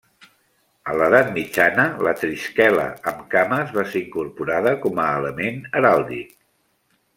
[0.91, 6.37] A l’edat mitjana la trisquela amb cames va ser incorporada com a element heràldic.